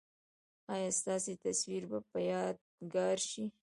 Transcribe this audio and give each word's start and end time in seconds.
ایا 0.73 0.89
ستاسو 0.99 1.31
تصویر 1.43 1.83
به 2.11 2.19
یادګار 2.31 3.17
شي؟ 3.29 3.43